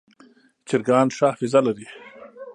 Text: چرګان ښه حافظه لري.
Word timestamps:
چرګان 0.67 1.07
ښه 1.15 1.27
حافظه 1.31 1.59
لري. 1.67 1.87